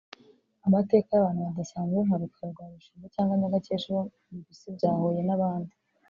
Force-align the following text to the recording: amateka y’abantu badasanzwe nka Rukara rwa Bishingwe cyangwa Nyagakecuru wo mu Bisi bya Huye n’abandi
amateka 0.67 1.09
y’abantu 1.11 1.41
badasanzwe 1.47 1.99
nka 2.05 2.17
Rukara 2.21 2.49
rwa 2.53 2.65
Bishingwe 2.71 3.07
cyangwa 3.15 3.33
Nyagakecuru 3.39 3.95
wo 3.97 4.03
mu 4.29 4.39
Bisi 4.45 4.67
bya 4.75 4.91
Huye 4.99 5.21
n’abandi 5.25 5.73